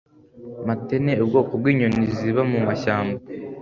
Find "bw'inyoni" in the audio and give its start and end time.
1.59-2.03